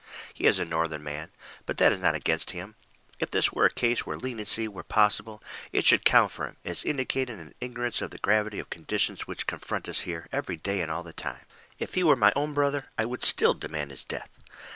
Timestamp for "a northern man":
0.57-1.29